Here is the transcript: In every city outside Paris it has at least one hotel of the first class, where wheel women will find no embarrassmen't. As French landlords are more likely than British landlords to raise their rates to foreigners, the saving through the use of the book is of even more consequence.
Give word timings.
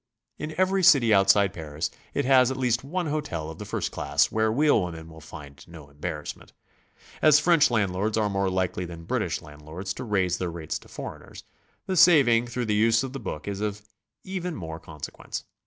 In 0.39 0.55
every 0.57 0.81
city 0.81 1.13
outside 1.13 1.53
Paris 1.53 1.91
it 2.15 2.25
has 2.25 2.49
at 2.49 2.57
least 2.57 2.83
one 2.83 3.05
hotel 3.05 3.51
of 3.51 3.59
the 3.59 3.65
first 3.65 3.91
class, 3.91 4.31
where 4.31 4.51
wheel 4.51 4.83
women 4.83 5.09
will 5.09 5.21
find 5.21 5.63
no 5.67 5.89
embarrassmen't. 5.89 6.53
As 7.21 7.39
French 7.39 7.69
landlords 7.69 8.17
are 8.17 8.27
more 8.27 8.49
likely 8.49 8.83
than 8.85 9.03
British 9.03 9.43
landlords 9.43 9.93
to 9.93 10.03
raise 10.03 10.39
their 10.39 10.49
rates 10.49 10.79
to 10.79 10.87
foreigners, 10.87 11.43
the 11.85 11.95
saving 11.95 12.47
through 12.47 12.65
the 12.65 12.73
use 12.73 13.03
of 13.03 13.13
the 13.13 13.19
book 13.19 13.47
is 13.47 13.61
of 13.61 13.83
even 14.23 14.55
more 14.55 14.79
consequence. 14.79 15.45